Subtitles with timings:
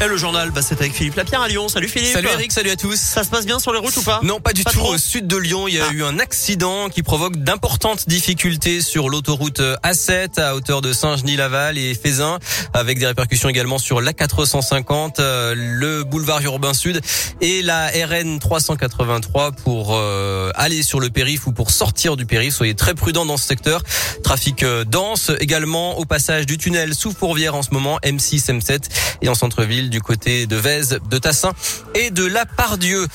[0.00, 1.68] Et le journal, bah, c'est avec Philippe Lapierre à Lyon.
[1.68, 2.12] Salut Philippe.
[2.12, 2.94] Salut Eric, salut à tous.
[2.96, 4.20] Ça se passe bien sur les routes ou pas?
[4.22, 4.78] Non, pas du Pas tout.
[4.78, 5.92] trop Au sud de Lyon, il y a Ah.
[5.92, 11.94] eu un accident qui provoque d'importantes difficultés sur l'autoroute A7 à hauteur de Saint-Genis-Laval et
[11.94, 12.38] Fézin,
[12.74, 17.00] avec des répercussions également sur l'A450, euh, le boulevard urbain sud
[17.40, 22.54] et la RN 383 pour euh, aller sur le périph ou pour sortir du périph.
[22.54, 23.82] Soyez très prudents dans ce secteur.
[24.22, 28.82] Trafic euh, dense également au passage du tunnel sous Fourvière en ce moment, M6, M7
[29.22, 31.52] et en centre-ville du côté de Vèze, de Tassin
[31.94, 33.06] et de la Pardieu.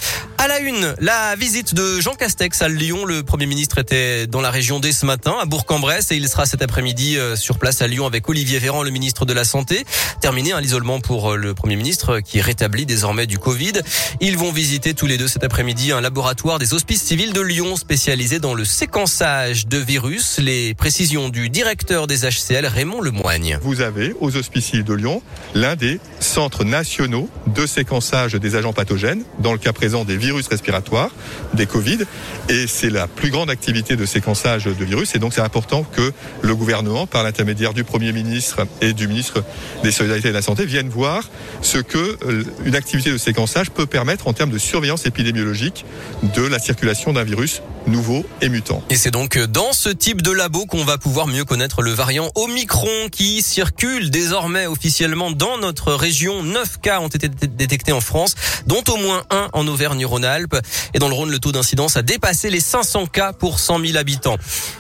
[0.44, 3.06] À la une, la visite de Jean Castex à Lyon.
[3.06, 6.46] Le Premier ministre était dans la région dès ce matin, à Bourg-en-Bresse, et il sera
[6.46, 9.86] cet après-midi euh, sur place à Lyon avec Olivier Véran, le ministre de la Santé.
[10.20, 13.72] Terminé hein, l'isolement pour euh, le Premier ministre, euh, qui est rétabli désormais du Covid.
[14.20, 17.78] Ils vont visiter tous les deux cet après-midi un laboratoire des hospices civils de Lyon
[17.78, 20.40] spécialisé dans le séquençage de virus.
[20.40, 23.60] Les précisions du directeur des HCL, Raymond Lemoigne.
[23.62, 25.22] Vous avez aux Hospices civils de Lyon
[25.56, 30.33] l'un des centres nationaux de séquençage des agents pathogènes, dans le cas présent des virus
[30.42, 31.10] respiratoires,
[31.54, 32.00] des Covid,
[32.50, 36.12] et c'est la plus grande activité de séquençage de virus, et donc c'est important que
[36.42, 39.44] le gouvernement, par l'intermédiaire du Premier ministre et du ministre
[39.84, 41.30] des Solidarités et de la Santé, vienne voir
[41.62, 45.86] ce que euh, une activité de séquençage peut permettre en termes de surveillance épidémiologique
[46.36, 48.82] de la circulation d'un virus nouveau et mutant.
[48.90, 52.32] Et c'est donc dans ce type de labo qu'on va pouvoir mieux connaître le variant
[52.36, 56.44] Omicron qui circule désormais officiellement dans notre région.
[56.44, 58.36] Neuf cas ont été dé- détectés en France,
[58.68, 59.68] dont au moins un en
[60.14, 60.58] Auvergne-Rhône-Alpes.
[60.94, 63.98] Et dans le Rhône, le taux d'incidence a dépassé les 500 cas pour 100 000
[63.98, 64.38] habitants.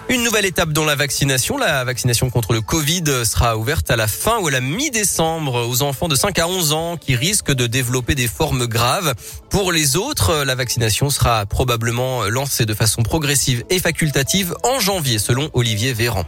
[0.10, 1.58] Une nouvelle étape dans la vaccination.
[1.58, 5.82] La vaccination contre le Covid sera ouverte à la fin ou à la mi-décembre aux
[5.82, 9.14] enfants de 5 à 11 ans qui risquent de développer des formes graves.
[9.50, 15.20] Pour les autres, la vaccination sera probablement lancée de façon progressive et facultative en janvier,
[15.20, 16.26] selon Olivier Véran.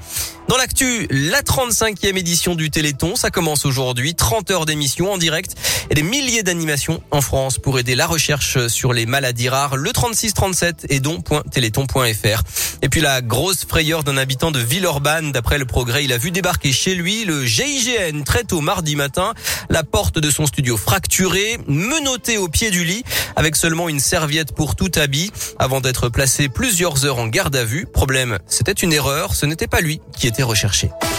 [0.47, 4.13] Dans l'actu, la 35e édition du Téléthon, ça commence aujourd'hui.
[4.13, 5.55] 30 heures d'émission en direct
[5.89, 9.75] et des milliers d'animations en France pour aider la recherche sur les maladies rares.
[9.75, 12.43] Le 3637 et don.téléthon.fr.
[12.83, 15.31] Et puis la grosse frayeur d'un habitant de Villeurbanne.
[15.31, 19.33] D'après le progrès, il a vu débarquer chez lui le GIGN très tôt mardi matin.
[19.71, 23.03] La porte de son studio fracturée, menottée au pied du lit,
[23.35, 27.63] avec seulement une serviette pour tout habit, avant d'être placé plusieurs heures en garde à
[27.63, 27.87] vue.
[27.91, 31.14] Problème, c'était une erreur, ce n'était pas lui qui était recherché.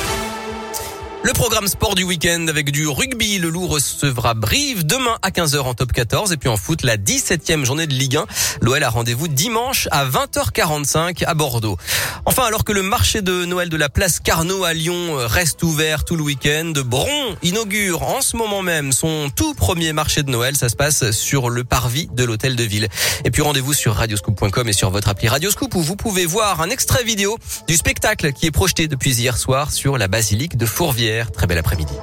[1.27, 3.39] Le programme sport du week-end avec du rugby.
[3.39, 6.31] Le Loup recevra Brive demain à 15h en top 14.
[6.31, 8.27] Et puis en foot, la 17e journée de Ligue 1.
[8.61, 11.79] L'OL a rendez-vous dimanche à 20h45 à Bordeaux.
[12.27, 16.05] Enfin, alors que le marché de Noël de la place Carnot à Lyon reste ouvert
[16.05, 20.57] tout le week-end, Bron inaugure en ce moment même son tout premier marché de Noël.
[20.57, 22.87] Ça se passe sur le parvis de l'hôtel de ville.
[23.25, 26.71] Et puis rendez-vous sur radioscoop.com et sur votre appli Radioscoop où vous pouvez voir un
[26.71, 27.37] extrait vidéo
[27.67, 31.16] du spectacle qui est projeté depuis hier soir sur la basilique de Fourvière.
[31.25, 31.95] Très bel après-midi.